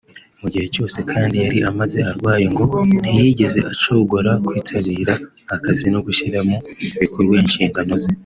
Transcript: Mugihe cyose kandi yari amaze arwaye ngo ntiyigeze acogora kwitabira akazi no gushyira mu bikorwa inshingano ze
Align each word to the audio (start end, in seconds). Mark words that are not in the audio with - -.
Mugihe 0.41 0.65
cyose 0.73 0.97
kandi 1.11 1.35
yari 1.45 1.59
amaze 1.69 1.97
arwaye 2.11 2.45
ngo 2.53 2.63
ntiyigeze 3.01 3.59
acogora 3.73 4.31
kwitabira 4.45 5.13
akazi 5.55 5.85
no 5.93 5.99
gushyira 6.05 6.37
mu 6.49 6.57
bikorwa 7.01 7.35
inshingano 7.45 7.93
ze 8.01 8.09